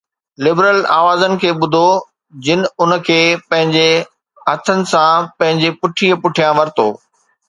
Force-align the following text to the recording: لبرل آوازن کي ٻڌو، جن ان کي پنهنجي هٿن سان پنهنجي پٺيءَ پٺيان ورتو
لبرل 0.43 0.79
آوازن 0.99 1.31
کي 1.41 1.49
ٻڌو، 1.59 1.89
جن 2.45 2.59
ان 2.81 2.91
کي 3.07 3.19
پنهنجي 3.49 3.91
هٿن 4.51 4.79
سان 4.91 5.13
پنهنجي 5.37 5.69
پٺيءَ 5.81 6.15
پٺيان 6.23 6.51
ورتو 6.59 6.87